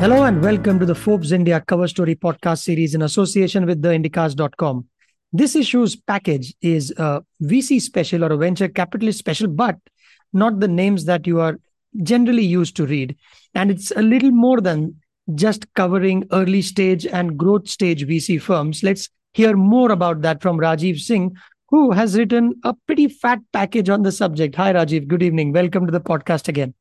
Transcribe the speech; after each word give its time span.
Hello 0.00 0.22
and 0.22 0.42
welcome 0.42 0.78
to 0.78 0.86
the 0.86 0.94
Forbes 0.94 1.30
India 1.30 1.60
Cover 1.60 1.86
Story 1.86 2.14
podcast 2.14 2.62
series 2.62 2.94
in 2.94 3.02
association 3.02 3.66
with 3.66 3.82
theindicast.com. 3.82 4.86
This 5.30 5.54
issue's 5.54 5.94
package 5.94 6.54
is 6.62 6.90
a 6.96 7.22
VC 7.42 7.82
special 7.82 8.24
or 8.24 8.32
a 8.32 8.36
venture 8.38 8.68
capitalist 8.68 9.18
special, 9.18 9.46
but 9.48 9.76
not 10.32 10.58
the 10.58 10.68
names 10.68 11.04
that 11.04 11.26
you 11.26 11.38
are 11.40 11.60
generally 12.02 12.46
used 12.46 12.76
to 12.76 12.86
read. 12.86 13.14
And 13.54 13.70
it's 13.70 13.90
a 13.90 14.00
little 14.00 14.30
more 14.30 14.62
than 14.62 14.96
just 15.34 15.66
covering 15.74 16.26
early 16.32 16.62
stage 16.62 17.06
and 17.06 17.36
growth 17.36 17.68
stage 17.68 18.06
VC 18.06 18.40
firms. 18.40 18.82
Let's 18.82 19.10
hear 19.34 19.54
more 19.54 19.92
about 19.92 20.22
that 20.22 20.40
from 20.40 20.56
Rajiv 20.56 20.98
Singh, 20.98 21.36
who 21.68 21.90
has 21.92 22.16
written 22.16 22.54
a 22.64 22.72
pretty 22.86 23.08
fat 23.08 23.40
package 23.52 23.90
on 23.90 24.02
the 24.02 24.12
subject. 24.12 24.54
Hi, 24.54 24.72
Rajiv. 24.72 25.08
Good 25.08 25.22
evening. 25.22 25.52
Welcome 25.52 25.84
to 25.84 25.92
the 25.92 26.00
podcast 26.00 26.48
again. 26.48 26.72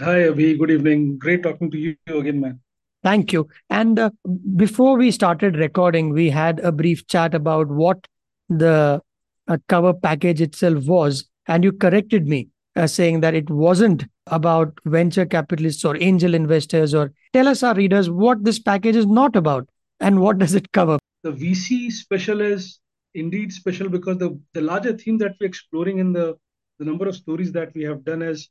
Hi, 0.00 0.28
Avi. 0.28 0.56
Good 0.56 0.70
evening. 0.70 1.18
Great 1.18 1.42
talking 1.42 1.70
to 1.70 1.76
you 1.76 1.94
again, 2.06 2.40
man. 2.40 2.60
Thank 3.02 3.34
you. 3.34 3.48
And 3.68 3.98
uh, 3.98 4.10
before 4.56 4.96
we 4.96 5.10
started 5.10 5.56
recording, 5.56 6.08
we 6.10 6.30
had 6.30 6.58
a 6.60 6.72
brief 6.72 7.06
chat 7.06 7.34
about 7.34 7.68
what 7.68 8.06
the 8.48 9.02
uh, 9.46 9.58
cover 9.68 9.92
package 9.92 10.40
itself 10.40 10.86
was. 10.86 11.28
And 11.48 11.62
you 11.64 11.72
corrected 11.72 12.26
me, 12.26 12.48
uh, 12.76 12.86
saying 12.86 13.20
that 13.20 13.34
it 13.34 13.50
wasn't 13.50 14.06
about 14.28 14.72
venture 14.86 15.26
capitalists 15.26 15.84
or 15.84 15.98
angel 15.98 16.32
investors. 16.32 16.94
Or 16.94 17.12
tell 17.34 17.46
us, 17.46 17.62
our 17.62 17.74
readers, 17.74 18.08
what 18.08 18.42
this 18.42 18.58
package 18.58 18.96
is 18.96 19.06
not 19.06 19.36
about 19.36 19.68
and 20.00 20.20
what 20.20 20.38
does 20.38 20.54
it 20.54 20.72
cover? 20.72 20.98
The 21.24 21.32
VC 21.32 21.92
special 21.92 22.40
is 22.40 22.78
indeed 23.14 23.52
special 23.52 23.90
because 23.90 24.16
the, 24.16 24.40
the 24.54 24.62
larger 24.62 24.96
theme 24.96 25.18
that 25.18 25.36
we're 25.38 25.46
exploring 25.46 25.98
in 25.98 26.14
the, 26.14 26.38
the 26.78 26.86
number 26.86 27.06
of 27.06 27.16
stories 27.16 27.52
that 27.52 27.74
we 27.74 27.82
have 27.82 28.02
done 28.02 28.22
is 28.22 28.48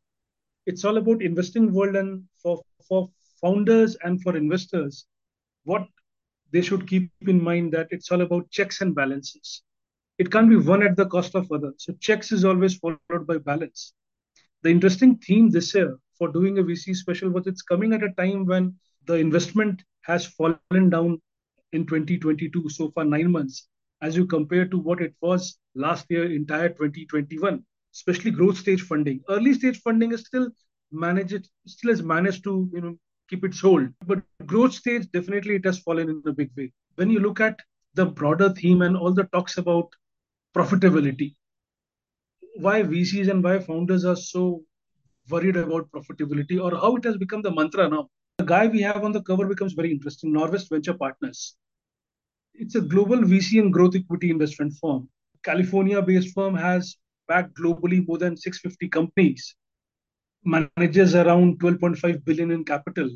it's 0.65 0.83
all 0.85 0.97
about 0.97 1.21
investing 1.21 1.73
world 1.73 1.95
and 1.95 2.23
for 2.41 2.61
for 2.87 3.09
founders 3.41 3.95
and 4.03 4.21
for 4.21 4.35
investors 4.35 5.05
what 5.63 5.87
they 6.51 6.61
should 6.61 6.87
keep 6.87 7.09
in 7.27 7.41
mind 7.41 7.71
that 7.71 7.87
it's 7.91 8.11
all 8.11 8.21
about 8.21 8.49
checks 8.49 8.81
and 8.81 8.95
balances. 8.95 9.61
It 10.17 10.31
can't 10.31 10.49
be 10.49 10.55
one 10.55 10.83
at 10.83 10.95
the 10.97 11.05
cost 11.05 11.35
of 11.35 11.51
other 11.51 11.73
so 11.77 11.93
checks 11.99 12.31
is 12.31 12.43
always 12.43 12.75
followed 12.75 13.27
by 13.27 13.37
balance. 13.37 13.93
The 14.63 14.69
interesting 14.69 15.17
theme 15.17 15.49
this 15.49 15.73
year 15.73 15.97
for 16.17 16.27
doing 16.27 16.57
a 16.59 16.63
vc 16.63 16.95
special 16.95 17.29
was 17.29 17.47
it's 17.47 17.61
coming 17.61 17.93
at 17.93 18.03
a 18.03 18.11
time 18.11 18.45
when 18.45 18.75
the 19.05 19.15
investment 19.15 19.83
has 20.01 20.25
fallen 20.25 20.89
down 20.89 21.21
in 21.71 21.85
2022 21.85 22.67
so 22.69 22.91
far 22.91 23.05
9 23.05 23.31
months 23.31 23.67
as 24.01 24.15
you 24.15 24.25
compare 24.25 24.65
to 24.67 24.77
what 24.77 25.01
it 25.01 25.13
was 25.21 25.57
last 25.75 26.05
year 26.09 26.31
entire 26.31 26.69
2021 26.69 27.63
especially 27.93 28.31
growth 28.31 28.57
stage 28.57 28.81
funding. 28.81 29.21
Early 29.29 29.53
stage 29.53 29.81
funding 29.81 30.11
is 30.11 30.21
still 30.25 30.49
managed, 30.91 31.49
still 31.67 31.91
has 31.91 32.01
managed 32.01 32.43
to 32.45 32.69
you 32.73 32.81
know 32.81 32.97
keep 33.29 33.43
its 33.43 33.59
hold, 33.59 33.89
but 34.05 34.21
growth 34.45 34.73
stage 34.73 35.09
definitely 35.11 35.55
it 35.55 35.65
has 35.65 35.79
fallen 35.79 36.09
in 36.09 36.21
a 36.25 36.33
big 36.33 36.51
way. 36.57 36.71
When 36.95 37.09
you 37.09 37.19
look 37.19 37.39
at 37.39 37.59
the 37.93 38.05
broader 38.05 38.49
theme 38.49 38.81
and 38.81 38.97
all 38.97 39.13
the 39.13 39.25
talks 39.25 39.57
about 39.57 39.89
profitability, 40.55 41.35
why 42.55 42.81
VCs 42.83 43.29
and 43.29 43.43
why 43.43 43.59
founders 43.59 44.05
are 44.05 44.15
so 44.15 44.63
worried 45.29 45.55
about 45.55 45.89
profitability 45.91 46.61
or 46.61 46.75
how 46.75 46.95
it 46.95 47.03
has 47.03 47.17
become 47.17 47.41
the 47.41 47.51
mantra 47.51 47.87
now. 47.89 48.09
The 48.37 48.45
guy 48.45 48.67
we 48.67 48.81
have 48.81 49.03
on 49.03 49.11
the 49.11 49.21
cover 49.21 49.45
becomes 49.45 49.73
very 49.73 49.91
interesting. 49.91 50.33
Norwest 50.33 50.69
Venture 50.69 50.93
Partners. 50.93 51.55
It's 52.53 52.75
a 52.75 52.81
global 52.81 53.17
VC 53.17 53.59
and 53.59 53.71
growth 53.71 53.95
equity 53.95 54.31
investment 54.31 54.73
firm. 54.81 55.09
California-based 55.43 56.33
firm 56.33 56.55
has 56.55 56.97
backed 57.29 57.55
globally 57.55 58.05
more 58.05 58.17
than 58.17 58.35
650 58.35 58.89
companies, 58.89 59.55
manages 60.43 61.15
around 61.15 61.59
12.5 61.59 62.25
billion 62.25 62.51
in 62.51 62.65
capital. 62.65 63.09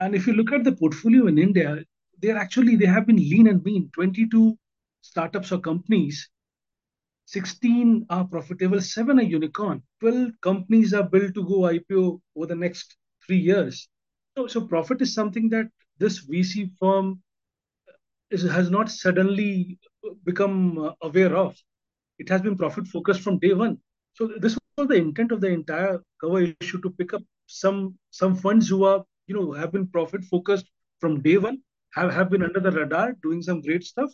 And 0.00 0.14
if 0.14 0.26
you 0.26 0.32
look 0.32 0.52
at 0.52 0.64
the 0.64 0.72
portfolio 0.72 1.26
in 1.26 1.38
India, 1.38 1.78
they're 2.20 2.36
actually 2.38 2.74
they 2.76 2.86
have 2.86 3.06
been 3.06 3.16
lean 3.16 3.48
and 3.48 3.62
mean. 3.64 3.90
22 3.94 4.56
startups 5.02 5.52
or 5.52 5.60
companies, 5.60 6.28
16 7.26 8.06
are 8.10 8.24
profitable, 8.24 8.80
seven 8.80 9.18
are 9.18 9.30
unicorn, 9.36 9.82
12 10.00 10.32
companies 10.40 10.94
are 10.94 11.02
built 11.02 11.34
to 11.34 11.44
go 11.44 11.60
IPO 11.74 12.20
over 12.36 12.46
the 12.46 12.54
next 12.54 12.96
three 13.26 13.38
years. 13.38 13.88
So, 14.36 14.46
so 14.46 14.62
profit 14.62 15.02
is 15.02 15.14
something 15.14 15.50
that 15.50 15.66
this 15.98 16.26
VC 16.26 16.70
firm 16.78 17.22
is, 18.30 18.42
has 18.42 18.70
not 18.70 18.90
suddenly 18.90 19.78
become 20.24 20.78
uh, 20.78 20.92
aware 21.02 21.36
of 21.36 21.56
it 22.18 22.28
has 22.28 22.42
been 22.42 22.56
profit 22.56 22.86
focused 22.86 23.20
from 23.20 23.38
day 23.38 23.52
one. 23.52 23.78
So 24.14 24.30
this 24.40 24.58
was 24.76 24.88
the 24.88 24.94
intent 24.94 25.32
of 25.32 25.40
the 25.40 25.48
entire 25.48 26.02
cover 26.20 26.54
issue 26.60 26.80
to 26.80 26.90
pick 26.90 27.14
up 27.14 27.22
some 27.46 27.96
some 28.10 28.34
funds 28.36 28.68
who 28.68 28.84
are 28.84 29.04
you 29.26 29.34
know 29.34 29.52
have 29.52 29.72
been 29.72 29.86
profit 29.86 30.24
focused 30.24 30.66
from 31.00 31.20
day 31.22 31.38
one, 31.38 31.58
have 31.94 32.12
have 32.12 32.30
been 32.30 32.42
under 32.42 32.60
the 32.60 32.72
radar, 32.72 33.14
doing 33.22 33.42
some 33.42 33.60
great 33.60 33.84
stuff, 33.84 34.10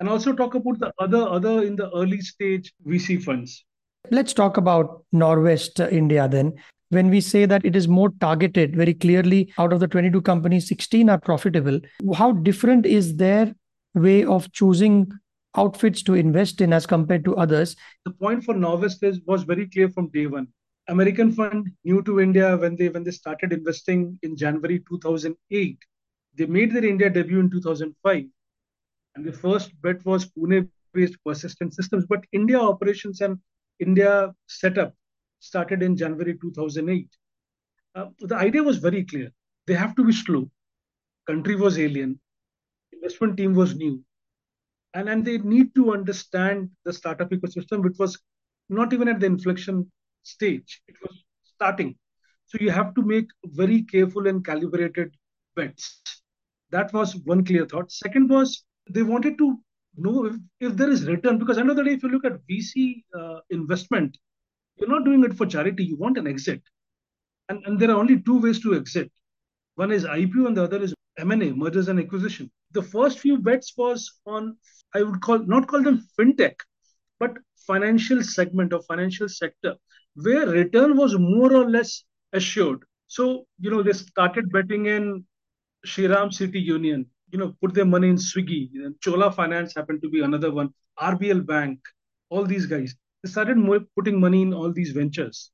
and 0.00 0.08
also 0.08 0.32
talk 0.32 0.54
about 0.54 0.78
the 0.80 0.92
other 0.98 1.22
other 1.28 1.62
in 1.62 1.76
the 1.76 1.90
early 1.94 2.20
stage 2.20 2.72
VC 2.86 3.22
funds. 3.22 3.64
Let's 4.10 4.34
talk 4.34 4.56
about 4.56 5.04
Norwest 5.14 5.80
uh, 5.80 5.88
India 5.88 6.28
then. 6.28 6.54
When 6.90 7.08
we 7.08 7.20
say 7.20 7.46
that 7.46 7.64
it 7.64 7.74
is 7.74 7.88
more 7.88 8.10
targeted, 8.20 8.76
very 8.76 8.94
clearly, 8.94 9.52
out 9.58 9.72
of 9.72 9.80
the 9.80 9.88
22 9.88 10.20
companies, 10.22 10.68
16 10.68 11.08
are 11.08 11.18
profitable. 11.18 11.80
How 12.14 12.32
different 12.32 12.86
is 12.86 13.16
their 13.16 13.54
way 13.94 14.24
of 14.24 14.52
choosing 14.52 15.10
outfits 15.56 16.02
to 16.02 16.14
invest 16.14 16.60
in 16.60 16.72
as 16.72 16.86
compared 16.86 17.24
to 17.24 17.36
others. 17.36 17.76
The 18.04 18.12
point 18.12 18.44
for 18.44 18.54
Norwest 18.54 19.02
was 19.26 19.44
very 19.44 19.68
clear 19.68 19.88
from 19.88 20.08
day 20.08 20.26
one. 20.26 20.48
American 20.88 21.32
fund 21.32 21.70
new 21.84 22.02
to 22.02 22.20
India 22.20 22.56
when 22.56 22.76
they 22.76 22.88
when 22.88 23.04
they 23.04 23.10
started 23.10 23.52
investing 23.52 24.18
in 24.22 24.36
January 24.36 24.82
2008. 24.88 25.78
They 26.36 26.46
made 26.46 26.72
their 26.72 26.84
India 26.84 27.08
debut 27.08 27.40
in 27.40 27.50
2005, 27.50 28.24
and 29.14 29.24
the 29.24 29.32
first 29.32 29.70
bet 29.80 30.04
was 30.04 30.26
Pune-based 30.26 31.16
Persistent 31.24 31.72
Systems. 31.72 32.04
But 32.06 32.24
India 32.32 32.60
operations 32.60 33.20
and 33.20 33.38
India 33.78 34.34
setup 34.46 34.94
started 35.40 35.82
in 35.82 35.96
January 35.96 36.36
2008. 36.38 37.08
Uh, 37.94 38.06
the 38.20 38.36
idea 38.36 38.62
was 38.62 38.78
very 38.78 39.04
clear. 39.04 39.30
They 39.66 39.74
have 39.74 39.94
to 39.96 40.04
be 40.04 40.12
slow. 40.12 40.50
Country 41.26 41.54
was 41.54 41.78
alien. 41.78 42.20
Investment 42.92 43.36
team 43.36 43.54
was 43.54 43.74
new 43.74 44.04
and, 44.94 45.08
and 45.08 45.24
they 45.24 45.38
need 45.38 45.74
to 45.74 45.92
understand 45.92 46.70
the 46.84 46.92
startup 46.92 47.30
ecosystem, 47.30 47.82
which 47.82 47.98
was 47.98 48.18
not 48.68 48.92
even 48.92 49.08
at 49.08 49.20
the 49.20 49.26
inflection 49.26 49.90
stage. 50.22 50.80
It 50.88 50.94
was 51.02 51.22
starting. 51.44 51.96
So 52.46 52.58
you 52.60 52.70
have 52.70 52.94
to 52.94 53.02
make 53.02 53.26
very 53.44 53.82
careful 53.82 54.26
and 54.26 54.44
calibrated 54.44 55.14
bets. 55.56 56.00
That 56.70 56.92
was 56.92 57.16
one 57.16 57.44
clear 57.44 57.66
thought. 57.66 57.90
Second 57.90 58.30
was 58.30 58.64
they 58.88 59.02
wanted 59.02 59.38
to 59.38 59.58
know 59.96 60.26
if, 60.26 60.34
if 60.60 60.76
there 60.76 60.90
is 60.90 61.06
return, 61.06 61.38
because 61.38 61.58
end 61.58 61.70
of 61.70 61.76
the 61.76 61.84
day, 61.84 61.92
if 61.92 62.02
you 62.02 62.08
look 62.08 62.24
at 62.24 62.40
VC 62.48 63.02
uh, 63.18 63.40
investment, 63.50 64.16
you're 64.76 64.88
not 64.88 65.04
doing 65.04 65.24
it 65.24 65.34
for 65.34 65.46
charity. 65.46 65.84
You 65.84 65.96
want 65.96 66.18
an 66.18 66.26
exit. 66.26 66.62
And, 67.48 67.64
and 67.66 67.78
there 67.78 67.90
are 67.90 67.98
only 67.98 68.20
two 68.22 68.40
ways 68.40 68.60
to 68.60 68.74
exit. 68.74 69.10
One 69.76 69.92
is 69.92 70.04
IPO 70.04 70.46
and 70.46 70.56
the 70.56 70.64
other 70.64 70.82
is 70.82 70.94
M&A, 71.18 71.52
mergers 71.52 71.88
and 71.88 71.98
acquisition. 72.00 72.50
The 72.74 72.82
first 72.82 73.18
few 73.20 73.38
bets 73.38 73.74
was 73.76 74.12
on 74.26 74.56
I 74.94 75.02
would 75.02 75.20
call 75.22 75.38
not 75.38 75.66
call 75.68 75.82
them 75.82 76.06
fintech, 76.18 76.56
but 77.18 77.36
financial 77.66 78.22
segment 78.22 78.72
or 78.72 78.82
financial 78.82 79.28
sector 79.28 79.74
where 80.14 80.46
return 80.46 80.96
was 80.96 81.18
more 81.18 81.52
or 81.54 81.68
less 81.68 82.04
assured. 82.32 82.84
So, 83.06 83.46
you 83.60 83.70
know, 83.70 83.82
they 83.82 83.92
started 83.92 84.50
betting 84.52 84.86
in 84.86 85.24
Shriram 85.86 86.32
City 86.32 86.60
Union, 86.60 87.06
you 87.30 87.38
know, 87.38 87.56
put 87.60 87.74
their 87.74 87.84
money 87.84 88.08
in 88.08 88.16
Swiggy. 88.16 88.70
Chola 89.00 89.32
Finance 89.32 89.74
happened 89.74 90.02
to 90.02 90.08
be 90.08 90.22
another 90.22 90.52
one, 90.52 90.72
RBL 90.98 91.46
Bank, 91.46 91.80
all 92.30 92.44
these 92.44 92.66
guys. 92.66 92.94
They 93.22 93.30
started 93.30 93.58
putting 93.96 94.20
money 94.20 94.42
in 94.42 94.54
all 94.54 94.72
these 94.72 94.92
ventures. 94.92 95.50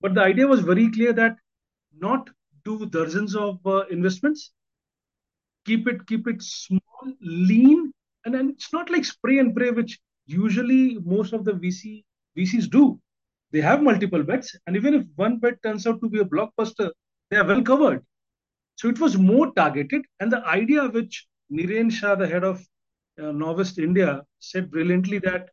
But 0.00 0.14
the 0.14 0.22
idea 0.22 0.46
was 0.46 0.60
very 0.60 0.90
clear 0.90 1.12
that 1.14 1.36
not 1.98 2.28
do 2.64 2.86
dozens 2.86 3.34
of 3.34 3.58
uh, 3.66 3.84
investments, 3.90 4.52
keep 5.64 5.88
it 5.88 6.06
keep 6.06 6.26
it 6.26 6.42
small, 6.42 7.04
lean, 7.20 7.92
and 8.24 8.34
then 8.34 8.50
it's 8.50 8.72
not 8.72 8.90
like 8.90 9.04
spray 9.04 9.38
and 9.38 9.54
pray, 9.54 9.70
which 9.70 9.98
usually 10.26 10.98
most 11.04 11.32
of 11.32 11.44
the 11.44 11.52
VC 11.52 12.04
VCs 12.36 12.70
do. 12.70 13.00
They 13.52 13.60
have 13.60 13.82
multiple 13.82 14.22
bets, 14.22 14.54
and 14.66 14.76
even 14.76 14.94
if 14.94 15.04
one 15.16 15.38
bet 15.38 15.62
turns 15.62 15.86
out 15.86 16.00
to 16.00 16.08
be 16.08 16.20
a 16.20 16.24
blockbuster, 16.24 16.90
they 17.30 17.36
are 17.36 17.46
well 17.46 17.62
covered. 17.62 18.04
So 18.76 18.88
it 18.88 18.98
was 19.00 19.16
more 19.16 19.52
targeted, 19.52 20.02
and 20.20 20.32
the 20.32 20.44
idea 20.46 20.88
which 20.88 21.26
Niren 21.52 21.90
Shah, 21.92 22.14
the 22.14 22.26
head 22.28 22.44
of 22.44 22.60
uh, 23.18 23.32
Norwest 23.42 23.78
India, 23.78 24.22
said 24.38 24.70
brilliantly 24.70 25.18
that 25.20 25.50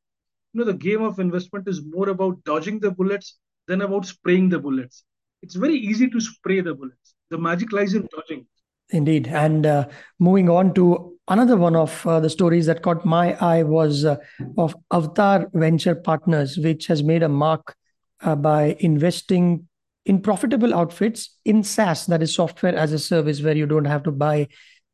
you 0.54 0.60
know 0.60 0.66
the 0.66 0.74
game 0.74 1.02
of 1.02 1.20
investment 1.20 1.68
is 1.68 1.82
more 1.86 2.10
about 2.10 2.44
dodging 2.44 2.80
the 2.80 2.92
bullets 2.92 3.38
than 3.68 3.82
about 3.82 4.06
spraying 4.06 4.50
the 4.50 4.60
bullets. 4.60 5.04
It's 5.42 5.56
very 5.56 5.76
easy 5.78 6.10
to 6.10 6.20
spray 6.20 6.62
the 6.62 6.74
bullets. 6.74 7.16
The 7.30 7.38
magic 7.38 7.72
lies 7.74 7.94
in 7.94 8.08
dodging. 8.16 8.48
Indeed. 8.90 9.28
And 9.28 9.66
uh, 9.66 9.88
moving 10.20 10.50
on 10.50 10.74
to 10.76 11.18
another 11.28 11.58
one 11.58 11.76
of 11.76 12.06
uh, 12.08 12.20
the 12.20 12.30
stories 12.30 12.66
that 12.68 12.82
caught 12.82 13.06
my 13.06 13.34
eye 13.36 13.64
was 13.64 14.06
uh, 14.06 14.18
of 14.58 14.76
Avatar 14.92 15.50
Venture 15.54 15.96
Partners, 15.96 16.58
which 16.58 16.88
has 16.88 17.04
made 17.04 17.24
a 17.24 17.30
mark 17.30 17.76
uh, 18.22 18.36
by 18.36 18.78
investing 18.80 19.68
in 20.06 20.22
profitable 20.22 20.74
outfits 20.74 21.38
in 21.44 21.64
SaaS, 21.64 22.06
that 22.06 22.22
is 22.22 22.34
software 22.34 22.76
as 22.76 22.94
a 22.94 23.00
service, 23.00 23.42
where 23.42 23.58
you 23.58 23.66
don't 23.66 23.86
have 23.86 24.04
to 24.04 24.12
buy 24.12 24.48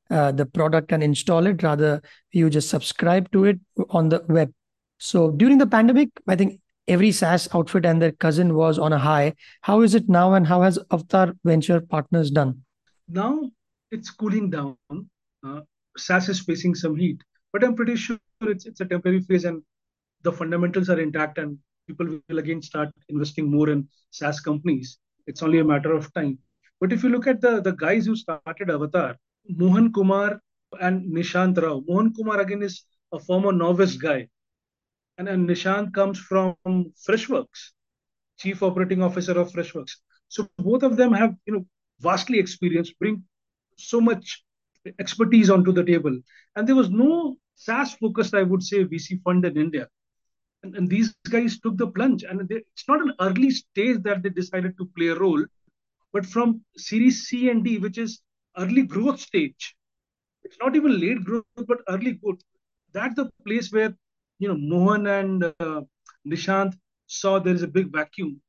uh, 0.09 0.31
the 0.31 0.45
product 0.45 0.91
and 0.91 1.03
install 1.03 1.45
it. 1.45 1.61
Rather, 1.61 2.01
you 2.31 2.49
just 2.49 2.69
subscribe 2.69 3.31
to 3.31 3.45
it 3.45 3.59
on 3.91 4.09
the 4.09 4.23
web. 4.27 4.51
So 4.97 5.29
during 5.29 5.59
the 5.59 5.67
pandemic, 5.67 6.09
I 6.27 6.35
think 6.35 6.59
every 6.87 7.11
SaaS 7.11 7.47
outfit 7.53 7.85
and 7.85 8.01
their 8.01 8.11
cousin 8.11 8.55
was 8.55 8.79
on 8.79 8.91
a 8.91 8.97
high. 8.97 9.35
How 9.61 9.81
is 9.81 9.93
it 9.93 10.09
now, 10.09 10.33
and 10.33 10.47
how 10.47 10.63
has 10.63 10.79
Avatar 10.91 11.33
Venture 11.43 11.79
Partners 11.79 12.31
done? 12.31 12.63
Now 13.07 13.51
it's 13.93 14.09
cooling 14.09 14.49
down. 14.49 14.77
Uh, 15.45 15.61
SaaS 15.97 16.29
is 16.29 16.39
facing 16.39 16.75
some 16.75 16.95
heat, 16.95 17.21
but 17.51 17.63
I'm 17.63 17.75
pretty 17.75 17.95
sure 17.95 18.17
it's 18.41 18.65
it's 18.65 18.81
a 18.81 18.85
temporary 18.85 19.21
phase, 19.21 19.45
and 19.45 19.61
the 20.23 20.31
fundamentals 20.31 20.89
are 20.89 20.99
intact, 20.99 21.37
and 21.37 21.57
people 21.87 22.07
will 22.29 22.39
again 22.39 22.61
start 22.61 22.89
investing 23.09 23.51
more 23.51 23.69
in 23.69 23.87
SaaS 24.11 24.39
companies. 24.39 24.97
It's 25.27 25.43
only 25.43 25.59
a 25.59 25.69
matter 25.73 25.93
of 25.93 26.13
time. 26.13 26.39
But 26.79 26.91
if 26.91 27.03
you 27.03 27.09
look 27.09 27.27
at 27.27 27.41
the 27.41 27.61
the 27.61 27.75
guys 27.85 28.05
who 28.05 28.15
started 28.15 28.69
Avatar, 28.69 29.15
Mohan 29.47 29.91
Kumar 29.93 30.39
and 30.79 31.11
Nishant 31.11 31.61
Rao. 31.61 31.83
Mohan 31.87 32.13
Kumar 32.13 32.39
again 32.39 32.63
is 32.63 32.83
a 33.11 33.19
former 33.19 33.51
Norwest 33.51 34.01
guy 34.01 34.27
and, 35.17 35.27
and 35.27 35.47
Nishant 35.47 35.93
comes 35.93 36.19
from 36.19 36.55
Freshworks, 36.65 37.71
Chief 38.39 38.63
Operating 38.63 39.01
Officer 39.03 39.39
of 39.39 39.51
Freshworks. 39.51 39.97
So 40.27 40.47
both 40.57 40.83
of 40.83 40.97
them 40.97 41.13
have, 41.13 41.35
you 41.45 41.53
know, 41.53 41.65
vastly 41.99 42.39
experienced, 42.39 42.97
bring 42.99 43.23
so 43.77 44.01
much 44.01 44.43
expertise 44.99 45.49
onto 45.49 45.71
the 45.71 45.83
table. 45.83 46.17
And 46.55 46.67
there 46.67 46.75
was 46.75 46.89
no 46.89 47.37
SaaS 47.55 47.93
focused, 47.95 48.33
I 48.33 48.43
would 48.43 48.63
say, 48.63 48.83
VC 48.83 49.21
fund 49.23 49.45
in 49.45 49.57
India. 49.57 49.87
And, 50.63 50.75
and 50.75 50.89
these 50.89 51.13
guys 51.29 51.59
took 51.59 51.77
the 51.77 51.87
plunge. 51.87 52.23
And 52.23 52.47
they, 52.47 52.57
it's 52.57 52.87
not 52.87 53.01
an 53.01 53.13
early 53.19 53.51
stage 53.51 54.01
that 54.03 54.23
they 54.23 54.29
decided 54.29 54.77
to 54.77 54.85
play 54.97 55.07
a 55.07 55.15
role, 55.15 55.43
but 56.11 56.25
from 56.25 56.63
Series 56.77 57.27
C 57.27 57.49
and 57.49 57.63
D, 57.63 57.79
which 57.79 57.97
is 57.97 58.21
early 58.57 58.83
growth 58.83 59.19
stage. 59.19 59.75
It's 60.43 60.57
not 60.59 60.75
even 60.75 60.99
late 60.99 61.23
growth, 61.23 61.43
but 61.55 61.79
early 61.89 62.13
growth. 62.13 62.41
That's 62.93 63.15
the 63.15 63.29
place 63.45 63.71
where 63.71 63.95
you 64.39 64.47
know 64.47 64.57
Mohan 64.57 65.07
and 65.07 65.43
uh, 65.59 65.81
Nishant 66.27 66.73
saw 67.07 67.39
there 67.39 67.55
is 67.55 67.63
a 67.63 67.67
big 67.67 67.91
vacuum 67.91 68.41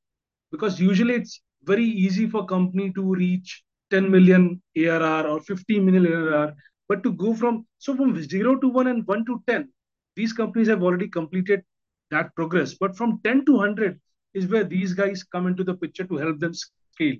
because 0.51 0.81
usually 0.81 1.15
it's 1.15 1.41
very 1.65 1.85
easy 1.85 2.29
for 2.29 2.45
company 2.47 2.93
to 2.93 3.15
reach 3.15 3.64
10 3.91 4.11
million 4.11 4.63
ARR 4.77 5.27
or 5.27 5.41
50 5.41 5.81
million 5.81 6.07
ARR, 6.07 6.55
but 6.89 7.03
to 7.03 7.13
go 7.13 7.35
from 7.35 7.67
so 7.79 7.95
from 7.97 8.21
zero 8.23 8.57
to 8.57 8.69
one 8.69 8.87
and 8.87 9.07
one 9.07 9.25
to 9.27 9.43
10, 9.47 9.69
these 10.17 10.33
companies 10.33 10.69
have 10.69 10.83
already 10.83 11.09
completed 11.09 11.63
that 12.11 12.35
progress. 12.35 12.75
But 12.75 12.97
from 12.97 13.21
10 13.25 13.45
to 13.47 13.53
100 13.53 14.01
is 14.35 14.47
where 14.47 14.65
these 14.65 14.93
guys 14.93 15.23
come 15.23 15.47
into 15.47 15.65
the 15.65 15.75
picture 15.75 16.05
to 16.05 16.17
help 16.17 16.39
them 16.39 16.53
scale. 16.55 17.17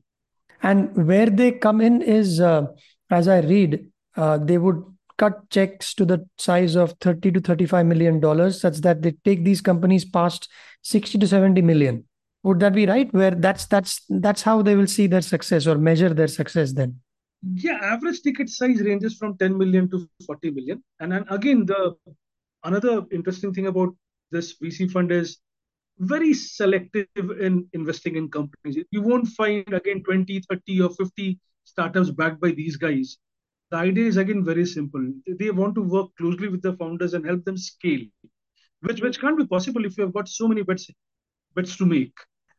And 0.63 1.07
where 1.07 1.27
they 1.27 1.53
come 1.53 1.81
in 1.81 2.03
is, 2.03 2.41
uh, 2.41 2.67
as 3.11 3.29
I 3.29 3.41
read, 3.41 3.87
uh, 4.17 4.39
they 4.39 4.59
would 4.59 4.83
cut 5.17 5.49
checks 5.51 5.95
to 5.95 6.05
the 6.05 6.27
size 6.39 6.75
of 6.75 6.95
30 7.01 7.33
to 7.33 7.41
35 7.41 7.87
million 7.87 8.21
dollars 8.21 8.61
such 8.61 8.79
that 8.79 9.03
they 9.03 9.13
take 9.25 9.45
these 9.45 9.61
companies 9.61 10.05
past 10.05 10.49
60 10.83 11.19
to 11.19 11.29
70 11.29 11.63
million 11.63 12.05
would 12.45 12.61
that 12.61 12.75
be 12.75 12.87
right? 12.87 13.13
Where 13.13 13.31
that's 13.33 13.67
that's 13.67 14.03
that's 14.09 14.43
how 14.43 14.63
they 14.63 14.77
will 14.77 14.87
see 14.87 15.07
their 15.07 15.23
success 15.23 15.67
or 15.67 15.77
measure 15.79 16.11
their 16.11 16.29
success 16.29 16.73
then? 16.73 17.01
Yeah 17.55 17.79
average 17.83 18.23
ticket 18.23 18.49
size 18.51 18.81
ranges 18.81 19.17
from 19.17 19.37
10 19.39 19.59
million 19.59 19.91
to 19.91 20.07
40 20.27 20.51
million. 20.51 20.85
And 21.01 21.11
then 21.13 21.25
again 21.31 21.65
the 21.67 21.97
another 22.63 23.03
interesting 23.11 23.53
thing 23.53 23.67
about 23.67 23.97
this 24.31 24.57
vc 24.59 24.91
fund 24.91 25.13
is 25.13 25.39
very 25.99 26.35
selective 26.35 27.07
in 27.17 27.67
investing 27.73 28.17
in 28.17 28.29
companies. 28.31 28.85
You 28.91 29.03
won't 29.03 29.29
find 29.29 29.73
again 29.73 30.03
20 30.03 30.43
30 30.49 30.81
or 30.83 30.91
50 30.91 31.41
startups 31.65 32.11
backed 32.11 32.41
by 32.41 32.51
these 32.51 32.77
guys. 32.77 33.17
The 33.71 33.79
idea 33.79 34.07
is 34.07 34.19
again 34.19 34.45
very 34.45 34.67
simple. 34.67 35.07
They 35.27 35.51
want 35.51 35.75
to 35.77 35.83
work 35.83 36.11
closely 36.19 36.49
with 36.49 36.61
the 36.61 36.75
founders 36.75 37.15
and 37.15 37.25
help 37.25 37.45
them 37.45 37.57
scale, 37.57 38.05
which 38.81 39.01
which 39.01 39.19
can't 39.19 39.39
be 39.39 39.47
possible 39.47 39.87
if 39.87 39.97
you 39.97 40.05
have 40.05 40.13
got 40.13 40.29
so 40.29 40.47
many 40.47 40.63
bets 40.63 40.91
bets 41.55 41.77
to 41.79 41.87
make. 41.87 42.13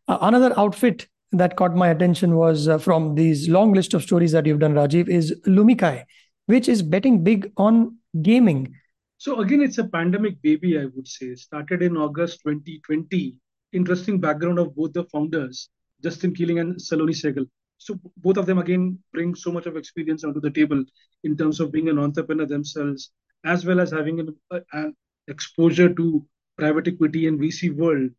Uh, 0.07 0.17
another 0.21 0.57
outfit 0.57 1.07
that 1.31 1.55
caught 1.55 1.75
my 1.75 1.89
attention 1.89 2.35
was 2.35 2.67
uh, 2.67 2.77
from 2.77 3.15
these 3.15 3.49
long 3.49 3.73
list 3.73 3.93
of 3.93 4.03
stories 4.03 4.31
that 4.31 4.45
you've 4.45 4.59
done, 4.59 4.73
Rajiv, 4.73 5.09
is 5.09 5.33
Lumikai, 5.47 6.03
which 6.45 6.69
is 6.69 6.81
betting 6.81 7.23
big 7.23 7.51
on 7.57 7.97
gaming. 8.21 8.73
So 9.17 9.39
again, 9.39 9.61
it's 9.61 9.77
a 9.77 9.87
pandemic 9.87 10.41
baby, 10.41 10.77
I 10.77 10.85
would 10.85 11.07
say. 11.07 11.35
Started 11.35 11.81
in 11.81 11.97
August 11.97 12.41
2020. 12.43 13.35
Interesting 13.73 14.19
background 14.19 14.59
of 14.59 14.75
both 14.75 14.93
the 14.93 15.03
founders, 15.05 15.69
Justin 16.03 16.33
Keeling 16.33 16.59
and 16.59 16.75
Saloni 16.75 17.11
Sehgal 17.11 17.47
so 17.77 17.99
both 18.17 18.37
of 18.37 18.45
them 18.45 18.57
again 18.57 18.97
bring 19.13 19.35
so 19.35 19.51
much 19.51 19.65
of 19.65 19.77
experience 19.77 20.23
onto 20.23 20.39
the 20.39 20.51
table 20.51 20.83
in 21.23 21.35
terms 21.35 21.59
of 21.59 21.71
being 21.71 21.89
an 21.89 21.99
entrepreneur 21.99 22.45
themselves 22.45 23.11
as 23.43 23.65
well 23.65 23.79
as 23.79 23.91
having 23.91 24.19
an, 24.19 24.35
uh, 24.51 24.59
an 24.73 24.95
exposure 25.27 25.93
to 25.93 26.25
private 26.57 26.87
equity 26.87 27.27
and 27.27 27.39
vc 27.39 27.75
world 27.75 28.09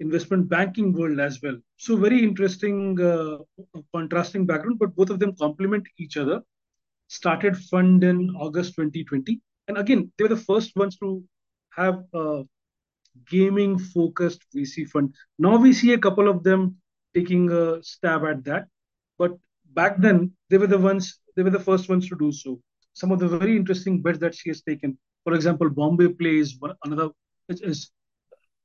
investment 0.00 0.48
banking 0.48 0.92
world 0.92 1.20
as 1.20 1.40
well 1.42 1.56
so 1.76 1.96
very 1.96 2.22
interesting 2.22 2.78
uh, 3.00 3.38
contrasting 3.94 4.46
background 4.46 4.78
but 4.78 4.94
both 4.96 5.10
of 5.10 5.18
them 5.18 5.34
complement 5.36 5.86
each 5.98 6.16
other 6.16 6.40
started 7.08 7.56
fund 7.56 8.02
in 8.04 8.18
august 8.36 8.74
2020 8.76 9.40
and 9.68 9.78
again 9.78 10.10
they 10.16 10.24
were 10.24 10.34
the 10.36 10.46
first 10.50 10.74
ones 10.76 10.96
to 10.96 11.22
have 11.70 12.02
a 12.14 12.42
gaming 13.28 13.78
focused 13.78 14.44
vc 14.56 14.88
fund 14.88 15.14
now 15.38 15.56
we 15.56 15.72
see 15.72 15.92
a 15.92 16.02
couple 16.06 16.28
of 16.28 16.42
them 16.42 16.76
taking 17.14 17.50
a 17.50 17.82
stab 17.82 18.24
at 18.24 18.44
that 18.44 18.66
but 19.18 19.36
back 19.74 19.98
then, 19.98 20.32
they 20.48 20.58
were 20.58 20.66
the 20.66 20.78
ones, 20.78 21.18
they 21.36 21.42
were 21.42 21.50
the 21.50 21.60
first 21.60 21.88
ones 21.88 22.08
to 22.08 22.16
do 22.16 22.32
so. 22.32 22.60
Some 22.94 23.12
of 23.12 23.18
the 23.18 23.28
very 23.28 23.56
interesting 23.56 24.02
bets 24.02 24.18
that 24.18 24.34
she 24.34 24.50
has 24.50 24.62
taken. 24.62 24.98
For 25.24 25.34
example, 25.34 25.68
Bombay 25.70 26.08
Plays 26.08 26.58
another 26.84 27.10
is, 27.48 27.90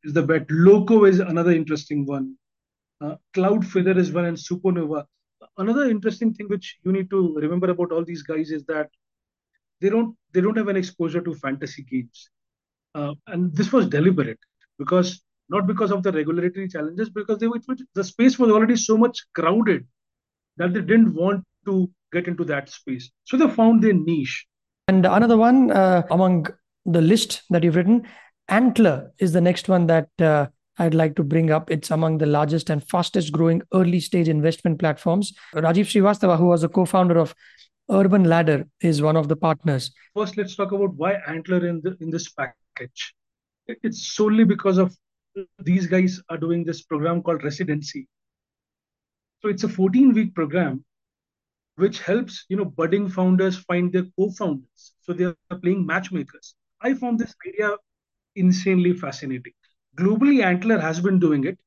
is 0.06 0.14
the 0.14 0.24
bet. 0.24 0.46
Loco 0.50 1.06
is 1.06 1.20
another 1.20 1.52
interesting 1.52 2.06
one. 2.06 2.36
Uh, 3.02 3.16
Cloud 3.34 3.66
Feather 3.68 3.98
is 3.98 4.12
one, 4.12 4.26
and 4.26 4.38
Supernova. 4.38 5.06
Another 5.58 5.90
interesting 5.90 6.34
thing 6.34 6.48
which 6.48 6.78
you 6.84 6.92
need 6.92 7.10
to 7.10 7.36
remember 7.36 7.70
about 7.70 7.92
all 7.92 8.06
these 8.06 8.24
guys 8.24 8.52
is 8.52 8.64
that 8.66 8.90
they 9.82 9.90
don't 9.90 10.16
they 10.34 10.42
don't 10.42 10.58
have 10.58 10.70
an 10.70 10.78
exposure 10.78 11.22
to 11.22 11.36
fantasy 11.36 11.84
games, 11.84 12.30
uh, 12.94 13.14
and 13.28 13.56
this 13.56 13.72
was 13.74 13.88
deliberate 13.88 14.40
because 14.80 15.22
not 15.50 15.68
because 15.68 15.92
of 15.92 16.04
the 16.04 16.12
regulatory 16.12 16.68
challenges, 16.68 17.10
because 17.10 17.38
they, 17.40 17.48
were, 17.48 17.60
the 17.94 18.04
space 18.04 18.40
was 18.40 18.50
already 18.52 18.76
so 18.76 18.98
much 18.98 19.26
crowded 19.36 19.86
that 20.58 20.74
they 20.74 20.82
didn't 20.82 21.14
want 21.14 21.44
to 21.66 21.90
get 22.12 22.28
into 22.28 22.44
that 22.46 22.70
space. 22.70 23.12
So 23.26 23.38
they 23.38 23.48
found 23.50 23.84
their 23.84 23.94
niche. 23.94 24.46
And 24.88 25.06
another 25.06 25.38
one 25.38 25.72
uh, 25.72 26.04
among 26.10 26.48
the 26.86 27.02
list 27.02 27.44
that 27.50 27.64
you've 27.64 27.76
written, 27.76 28.08
Antler 28.48 29.12
is 29.18 29.34
the 29.34 29.42
next 29.42 29.68
one 29.70 29.88
that 29.88 30.10
uh, 30.20 30.48
I'd 30.78 30.94
like 30.94 31.16
to 31.16 31.24
bring 31.24 31.52
up. 31.52 31.72
It's 31.72 31.92
among 31.92 32.18
the 32.18 32.26
largest 32.26 32.70
and 32.70 32.88
fastest 32.88 33.32
growing 33.32 33.62
early 33.74 34.00
stage 34.00 34.28
investment 34.28 34.80
platforms. 34.80 35.34
Rajiv 35.54 35.86
Srivastava, 35.86 36.38
who 36.38 36.48
was 36.48 36.64
a 36.64 36.70
co 36.70 36.86
founder 36.86 37.18
of 37.18 37.34
Urban 37.90 38.24
Ladder, 38.24 38.68
is 38.82 39.02
one 39.02 39.16
of 39.16 39.28
the 39.28 39.36
partners. 39.36 39.92
First, 40.16 40.38
let's 40.38 40.56
talk 40.56 40.72
about 40.72 40.94
why 40.96 41.20
Antler 41.28 41.66
in, 41.68 41.82
the, 41.82 41.98
in 42.02 42.10
this 42.10 42.30
package. 42.30 43.14
It's 43.68 44.14
solely 44.16 44.44
because 44.44 44.78
of 44.78 44.96
these 45.60 45.88
guys 45.88 46.22
are 46.30 46.38
doing 46.38 46.64
this 46.64 46.84
program 46.84 47.22
called 47.22 47.44
residency 47.44 48.08
so 49.46 49.50
it's 49.50 49.64
a 49.64 49.70
14 49.70 50.12
week 50.14 50.34
program 50.34 50.84
which 51.76 52.00
helps 52.02 52.46
you 52.50 52.58
know 52.58 52.66
budding 52.66 53.08
founders 53.08 53.58
find 53.58 53.94
their 53.94 54.06
co-founders. 54.18 54.94
So 55.02 55.14
they 55.14 55.26
are 55.26 55.60
playing 55.62 55.86
matchmakers. 55.86 56.56
I 56.82 56.96
found 56.96 57.20
this 57.20 57.36
idea 57.48 57.76
insanely 58.36 58.94
fascinating. 58.94 59.54
Globally, 59.98 60.44
Antler 60.44 60.80
has 60.80 61.00
been 61.02 61.20
doing 61.20 61.46
it, 61.46 61.58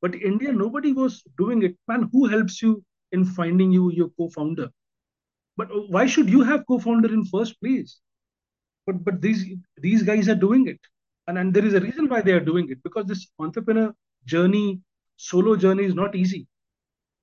but 0.00 0.14
India 0.14 0.52
nobody 0.52 0.92
was 0.92 1.22
doing 1.38 1.62
it. 1.62 1.76
Man, 1.88 2.08
who 2.12 2.26
helps 2.26 2.62
you 2.62 2.82
in 3.12 3.24
finding 3.24 3.72
you 3.72 3.90
your 3.92 4.10
co-founder? 4.18 4.68
But 5.56 5.68
why 5.90 6.06
should 6.06 6.28
you 6.30 6.42
have 6.42 6.66
co-founder 6.66 7.12
in 7.12 7.24
first 7.24 7.60
place? 7.60 8.00
But 8.86 9.04
but 9.04 9.20
these 9.20 9.44
these 9.78 10.02
guys 10.02 10.28
are 10.28 10.34
doing 10.46 10.66
it, 10.68 10.80
and 11.26 11.38
and 11.38 11.52
there 11.54 11.64
is 11.64 11.74
a 11.74 11.80
reason 11.80 12.08
why 12.08 12.20
they 12.22 12.32
are 12.32 12.44
doing 12.52 12.68
it 12.70 12.82
because 12.82 13.06
this 13.06 13.26
entrepreneur 13.38 13.94
journey, 14.24 14.80
solo 15.16 15.56
journey 15.56 15.84
is 15.84 15.94
not 15.94 16.14
easy 16.14 16.46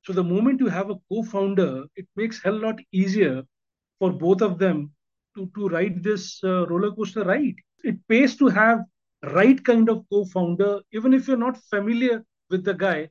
so 0.04 0.14
the 0.14 0.24
moment 0.24 0.60
you 0.60 0.68
have 0.68 0.90
a 0.90 0.96
co-founder, 1.10 1.86
it 1.96 2.08
makes 2.16 2.42
hell 2.44 2.58
lot 2.66 2.80
easier 2.92 3.44
for 4.00 4.12
both 4.12 4.42
of 4.42 4.58
them 4.60 4.92
to, 5.36 5.50
to 5.56 5.68
ride 5.70 6.04
this 6.04 6.44
uh, 6.44 6.66
roller 6.68 6.92
coaster 6.92 7.24
ride. 7.24 7.56
It 7.84 7.98
pays 8.08 8.36
to 8.38 8.48
have 8.48 8.80
right 9.34 9.64
kind 9.64 9.90
of 9.90 10.06
co-founder, 10.12 10.82
even 10.92 11.14
if 11.14 11.28
you're 11.28 11.38
not 11.38 11.58
familiar 11.70 12.24
with 12.50 12.64
the 12.64 12.74
guy 12.74 13.10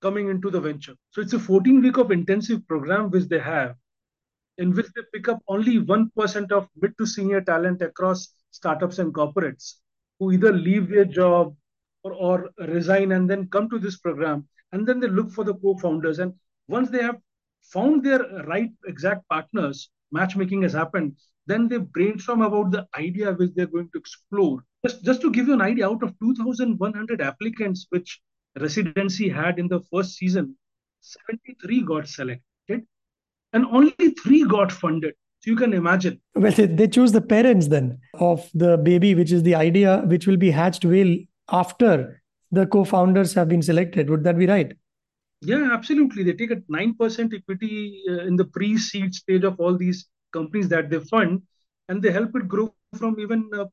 coming 0.00 0.28
into 0.28 0.50
the 0.50 0.60
venture. 0.60 0.94
So 1.10 1.20
it's 1.20 1.32
a 1.32 1.38
14 1.38 1.82
week 1.82 1.96
of 1.98 2.10
intensive 2.10 2.66
program 2.68 3.10
which 3.10 3.28
they 3.28 3.38
have, 3.38 3.76
in 4.58 4.72
which 4.74 4.86
they 4.94 5.02
pick 5.12 5.28
up 5.28 5.42
only 5.48 5.78
1% 5.78 6.52
of 6.52 6.68
mid 6.80 6.96
to 6.98 7.06
senior 7.06 7.40
talent 7.40 7.82
across 7.82 8.28
startups 8.50 8.98
and 8.98 9.12
corporates 9.12 9.74
who 10.18 10.32
either 10.32 10.52
leave 10.52 10.88
their 10.88 11.04
job 11.04 11.54
or, 12.04 12.12
or 12.12 12.50
resign 12.58 13.12
and 13.12 13.28
then 13.28 13.48
come 13.48 13.68
to 13.70 13.78
this 13.78 13.98
program 13.98 14.48
and 14.72 14.86
then 14.86 15.00
they 15.00 15.08
look 15.08 15.30
for 15.30 15.44
the 15.44 15.54
co-founders 15.54 16.18
and 16.18 16.32
Once 16.68 16.90
they 16.90 17.02
have 17.02 17.18
found 17.62 18.04
their 18.04 18.20
right 18.46 18.72
exact 18.86 19.28
partners, 19.28 19.90
matchmaking 20.18 20.62
has 20.62 20.72
happened, 20.72 21.16
then 21.46 21.68
they 21.68 21.78
brainstorm 21.78 22.42
about 22.42 22.70
the 22.70 22.86
idea 22.96 23.32
which 23.32 23.52
they're 23.54 23.74
going 23.76 23.90
to 23.92 23.98
explore. 23.98 24.64
Just, 24.84 25.04
just 25.04 25.20
to 25.22 25.30
give 25.30 25.48
you 25.48 25.54
an 25.54 25.62
idea, 25.62 25.88
out 25.88 26.02
of 26.02 26.18
2,100 26.20 27.20
applicants 27.20 27.86
which 27.90 28.20
residency 28.58 29.28
had 29.28 29.58
in 29.58 29.68
the 29.68 29.80
first 29.92 30.16
season, 30.16 30.56
73 31.00 31.82
got 31.82 32.08
selected 32.08 32.82
and 33.52 33.66
only 33.66 34.14
three 34.22 34.44
got 34.44 34.72
funded. 34.72 35.14
So 35.40 35.50
you 35.50 35.56
can 35.56 35.72
imagine. 35.72 36.20
Well, 36.34 36.52
they 36.52 36.88
choose 36.88 37.12
the 37.12 37.20
parents 37.20 37.68
then 37.68 37.98
of 38.14 38.48
the 38.54 38.78
baby, 38.78 39.14
which 39.14 39.32
is 39.32 39.42
the 39.42 39.54
idea 39.54 40.02
which 40.06 40.26
will 40.26 40.36
be 40.36 40.50
hatched 40.50 40.84
well 40.84 41.14
after 41.50 42.22
the 42.50 42.66
co-founders 42.66 43.34
have 43.34 43.48
been 43.48 43.62
selected. 43.62 44.10
Would 44.10 44.24
that 44.24 44.38
be 44.38 44.46
right? 44.46 44.72
Yeah, 45.42 45.70
absolutely. 45.72 46.22
They 46.22 46.32
take 46.32 46.50
a 46.50 46.56
9% 46.56 47.34
equity 47.34 48.02
uh, 48.08 48.20
in 48.20 48.36
the 48.36 48.44
pre-seed 48.44 49.14
stage 49.14 49.44
of 49.44 49.60
all 49.60 49.76
these 49.76 50.06
companies 50.32 50.68
that 50.68 50.90
they 50.90 51.00
fund, 51.00 51.42
and 51.88 52.02
they 52.02 52.10
help 52.10 52.34
it 52.34 52.48
grow 52.48 52.74
from 52.98 53.20
even 53.20 53.48
uh, 53.54 53.66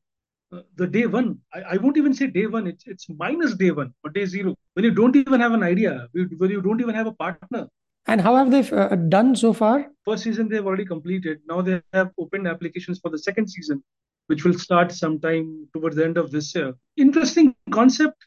uh, 0.52 0.62
the 0.76 0.86
day 0.86 1.06
one. 1.06 1.38
I, 1.52 1.60
I, 1.72 1.76
won't 1.78 1.96
even 1.96 2.14
say 2.14 2.26
day 2.26 2.46
one. 2.46 2.66
It's 2.66 2.84
it's 2.86 3.06
minus 3.08 3.54
day 3.54 3.70
one 3.70 3.92
or 4.04 4.10
day 4.10 4.26
zero 4.26 4.54
when 4.74 4.84
you 4.84 4.90
don't 4.90 5.16
even 5.16 5.40
have 5.40 5.52
an 5.52 5.62
idea, 5.62 6.06
when 6.12 6.50
you 6.50 6.62
don't 6.62 6.80
even 6.80 6.94
have 6.94 7.06
a 7.06 7.12
partner. 7.12 7.66
And 8.06 8.20
how 8.20 8.36
have 8.36 8.50
they 8.50 8.68
uh, 8.70 8.94
done 8.94 9.34
so 9.34 9.52
far? 9.52 9.90
First 10.04 10.24
season 10.24 10.48
they've 10.48 10.66
already 10.66 10.84
completed. 10.84 11.40
Now 11.48 11.62
they 11.62 11.80
have 11.92 12.10
opened 12.18 12.46
applications 12.46 12.98
for 12.98 13.10
the 13.10 13.18
second 13.18 13.48
season, 13.48 13.82
which 14.26 14.44
will 14.44 14.58
start 14.58 14.92
sometime 14.92 15.66
towards 15.74 15.96
the 15.96 16.04
end 16.04 16.18
of 16.18 16.30
this 16.30 16.54
year. 16.54 16.74
Interesting 16.96 17.54
concept. 17.70 18.26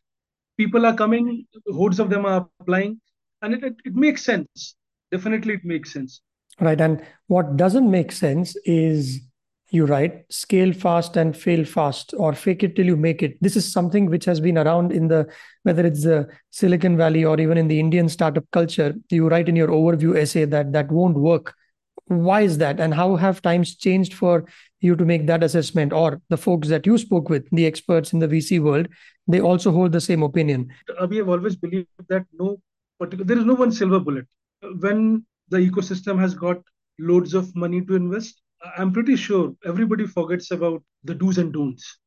People 0.57 0.87
are 0.87 0.95
coming, 0.95 1.45
hordes 1.67 1.99
of 1.99 2.09
them 2.09 2.25
are 2.25 2.49
applying, 2.59 2.99
and 3.41 3.53
it, 3.53 3.63
it, 3.63 3.75
it 3.85 3.95
makes 3.95 4.23
sense. 4.23 4.75
Definitely, 5.11 5.55
it 5.55 5.65
makes 5.65 5.93
sense. 5.93 6.21
Right. 6.59 6.79
And 6.79 7.05
what 7.27 7.55
doesn't 7.57 7.89
make 7.89 8.11
sense 8.11 8.55
is 8.65 9.21
you 9.69 9.85
write 9.85 10.23
scale 10.31 10.71
fast 10.71 11.17
and 11.17 11.35
fail 11.35 11.65
fast 11.65 12.13
or 12.17 12.33
fake 12.33 12.63
it 12.63 12.75
till 12.75 12.85
you 12.85 12.95
make 12.95 13.21
it 13.21 13.37
this 13.41 13.55
is 13.57 13.69
something 13.69 14.05
which 14.05 14.23
has 14.23 14.39
been 14.39 14.57
around 14.57 14.91
in 14.91 15.09
the 15.09 15.27
whether 15.63 15.85
it's 15.85 16.03
the 16.03 16.27
silicon 16.51 16.95
valley 16.95 17.25
or 17.25 17.39
even 17.39 17.57
in 17.57 17.67
the 17.67 17.79
indian 17.79 18.07
startup 18.07 18.45
culture 18.51 18.95
you 19.09 19.27
write 19.27 19.49
in 19.49 19.57
your 19.57 19.67
overview 19.67 20.15
essay 20.15 20.45
that 20.45 20.71
that 20.71 20.89
won't 20.89 21.17
work 21.17 21.53
why 22.05 22.41
is 22.41 22.57
that 22.59 22.79
and 22.79 22.93
how 22.93 23.17
have 23.17 23.41
times 23.41 23.75
changed 23.75 24.13
for 24.13 24.45
you 24.79 24.95
to 24.95 25.03
make 25.03 25.27
that 25.27 25.43
assessment 25.43 25.91
or 25.91 26.21
the 26.29 26.37
folks 26.37 26.69
that 26.69 26.85
you 26.85 26.97
spoke 26.97 27.29
with 27.29 27.45
the 27.51 27.65
experts 27.65 28.13
in 28.13 28.19
the 28.19 28.27
vc 28.27 28.61
world 28.61 28.87
they 29.27 29.41
also 29.41 29.71
hold 29.71 29.91
the 29.91 29.99
same 29.99 30.23
opinion 30.23 30.71
we 31.09 31.17
have 31.17 31.27
always 31.27 31.57
believed 31.57 31.89
that 32.07 32.25
no 32.39 32.57
particular 32.99 33.25
there 33.25 33.37
is 33.37 33.45
no 33.45 33.53
one 33.53 33.71
silver 33.71 33.99
bullet 33.99 34.25
when 34.79 35.25
the 35.49 35.57
ecosystem 35.57 36.19
has 36.19 36.33
got 36.33 36.61
loads 36.99 37.33
of 37.33 37.55
money 37.55 37.81
to 37.85 37.95
invest 37.95 38.41
I'm 38.77 38.91
pretty 38.91 39.15
sure 39.15 39.55
everybody 39.65 40.07
forgets 40.07 40.51
about 40.51 40.83
the 41.03 41.13
do's 41.13 41.37
and 41.37 41.53
don'ts. 41.53 41.99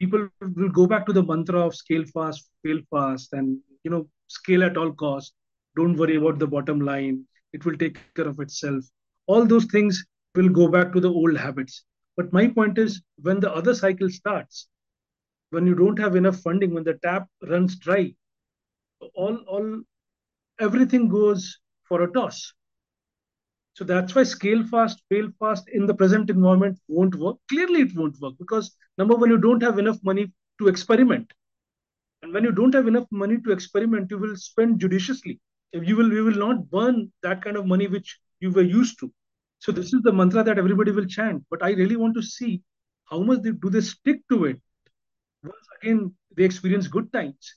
People 0.00 0.28
will 0.40 0.68
go 0.68 0.86
back 0.86 1.06
to 1.06 1.12
the 1.12 1.22
mantra 1.22 1.60
of 1.60 1.76
scale 1.76 2.04
fast, 2.12 2.50
fail 2.62 2.80
fast, 2.90 3.32
and 3.32 3.60
you 3.84 3.90
know, 3.90 4.08
scale 4.26 4.64
at 4.64 4.76
all 4.76 4.92
costs. 4.92 5.32
Don't 5.76 5.96
worry 5.96 6.16
about 6.16 6.38
the 6.38 6.46
bottom 6.46 6.80
line. 6.80 7.24
It 7.52 7.64
will 7.64 7.76
take 7.76 7.98
care 8.14 8.26
of 8.26 8.40
itself. 8.40 8.84
All 9.26 9.46
those 9.46 9.66
things 9.66 10.04
will 10.34 10.48
go 10.48 10.68
back 10.68 10.92
to 10.92 11.00
the 11.00 11.10
old 11.10 11.36
habits. 11.36 11.84
But 12.16 12.32
my 12.32 12.48
point 12.48 12.78
is 12.78 13.02
when 13.22 13.40
the 13.40 13.52
other 13.52 13.74
cycle 13.74 14.10
starts, 14.10 14.68
when 15.50 15.66
you 15.66 15.74
don't 15.74 15.98
have 15.98 16.16
enough 16.16 16.40
funding, 16.40 16.74
when 16.74 16.84
the 16.84 16.94
tap 16.94 17.28
runs 17.42 17.76
dry, 17.76 18.14
all 19.14 19.36
all 19.46 19.82
everything 20.60 21.08
goes 21.08 21.58
for 21.88 22.02
a 22.02 22.12
toss 22.12 22.52
so 23.74 23.82
that's 23.82 24.14
why 24.14 24.22
scale 24.22 24.64
fast, 24.64 25.02
fail 25.08 25.28
fast 25.40 25.68
in 25.68 25.86
the 25.86 25.94
present 25.94 26.30
environment 26.30 26.78
won't 26.86 27.16
work. 27.16 27.38
Clearly, 27.48 27.80
it 27.80 27.96
won't 27.96 28.18
work 28.20 28.34
because 28.38 28.76
number 28.98 29.16
one, 29.16 29.30
you 29.30 29.38
don't 29.38 29.62
have 29.62 29.80
enough 29.80 29.98
money 30.04 30.32
to 30.60 30.68
experiment. 30.68 31.32
And 32.22 32.32
when 32.32 32.44
you 32.44 32.52
don't 32.52 32.72
have 32.72 32.86
enough 32.86 33.06
money 33.10 33.38
to 33.40 33.50
experiment, 33.50 34.12
you 34.12 34.18
will 34.18 34.36
spend 34.36 34.78
judiciously. 34.78 35.40
You 35.72 35.96
will, 35.96 36.12
you 36.12 36.24
will 36.24 36.36
not 36.36 36.70
burn 36.70 37.12
that 37.24 37.42
kind 37.42 37.56
of 37.56 37.66
money 37.66 37.88
which 37.88 38.16
you 38.38 38.52
were 38.52 38.62
used 38.62 39.00
to. 39.00 39.12
So 39.58 39.72
this 39.72 39.92
is 39.92 40.02
the 40.02 40.12
mantra 40.12 40.44
that 40.44 40.56
everybody 40.56 40.92
will 40.92 41.06
chant. 41.06 41.44
But 41.50 41.64
I 41.64 41.70
really 41.72 41.96
want 41.96 42.14
to 42.14 42.22
see 42.22 42.62
how 43.06 43.22
much 43.22 43.42
they, 43.42 43.50
do 43.50 43.70
they 43.70 43.80
stick 43.80 44.20
to 44.30 44.44
it. 44.44 44.60
Once 45.42 45.66
again, 45.82 46.14
they 46.36 46.44
experience 46.44 46.86
good 46.86 47.12
times. 47.12 47.56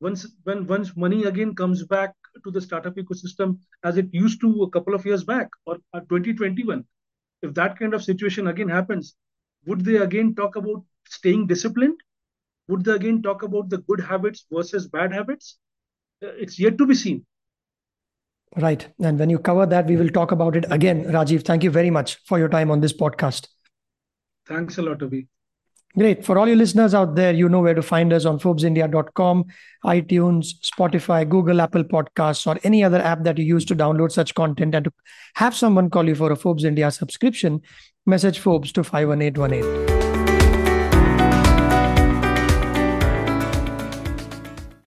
Once 0.00 0.26
when 0.42 0.66
once 0.66 0.96
money 0.96 1.24
again 1.24 1.54
comes 1.54 1.86
back 1.86 2.12
to 2.44 2.50
the 2.50 2.60
startup 2.60 2.96
ecosystem 2.96 3.58
as 3.84 3.96
it 3.96 4.08
used 4.12 4.40
to 4.40 4.62
a 4.62 4.70
couple 4.70 4.94
of 4.94 5.04
years 5.04 5.24
back 5.24 5.48
or 5.66 5.76
2021 5.94 6.84
if 7.42 7.54
that 7.54 7.78
kind 7.78 7.94
of 7.94 8.04
situation 8.04 8.48
again 8.48 8.68
happens 8.68 9.14
would 9.66 9.84
they 9.84 9.96
again 9.96 10.34
talk 10.34 10.56
about 10.56 10.84
staying 11.08 11.46
disciplined? 11.46 11.98
Would 12.68 12.84
they 12.84 12.92
again 12.92 13.22
talk 13.22 13.42
about 13.42 13.68
the 13.68 13.78
good 13.78 14.00
habits 14.00 14.44
versus 14.50 14.88
bad 14.88 15.12
habits? 15.12 15.58
Uh, 16.22 16.28
it's 16.38 16.58
yet 16.58 16.78
to 16.78 16.86
be 16.86 16.94
seen. 16.94 17.26
Right. 18.56 18.86
And 19.02 19.18
when 19.18 19.30
you 19.30 19.38
cover 19.38 19.66
that 19.66 19.86
we 19.86 19.96
will 19.96 20.10
talk 20.10 20.32
about 20.32 20.56
it 20.56 20.66
again. 20.70 21.04
Rajiv 21.04 21.44
thank 21.44 21.64
you 21.64 21.70
very 21.70 21.90
much 21.90 22.16
for 22.26 22.38
your 22.38 22.48
time 22.48 22.70
on 22.70 22.80
this 22.80 22.92
podcast. 22.92 23.48
Thanks 24.46 24.78
a 24.78 24.82
lot 24.82 24.98
Abhi. 24.98 25.26
Great. 25.96 26.24
For 26.24 26.38
all 26.38 26.48
you 26.48 26.56
listeners 26.56 26.94
out 26.94 27.16
there, 27.16 27.34
you 27.34 27.50
know 27.50 27.60
where 27.60 27.74
to 27.74 27.82
find 27.82 28.14
us 28.14 28.24
on 28.24 28.38
ForbesIndia.com, 28.38 29.44
iTunes, 29.84 30.54
Spotify, 30.62 31.28
Google, 31.28 31.60
Apple 31.60 31.84
Podcasts, 31.84 32.46
or 32.46 32.58
any 32.64 32.82
other 32.82 32.98
app 32.98 33.24
that 33.24 33.36
you 33.36 33.44
use 33.44 33.66
to 33.66 33.76
download 33.76 34.10
such 34.10 34.34
content. 34.34 34.74
And 34.74 34.86
to 34.86 34.92
have 35.34 35.54
someone 35.54 35.90
call 35.90 36.08
you 36.08 36.14
for 36.14 36.32
a 36.32 36.36
Forbes 36.36 36.64
India 36.64 36.90
subscription, 36.90 37.60
message 38.06 38.38
Forbes 38.38 38.72
to 38.72 38.82
51818. 38.82 40.21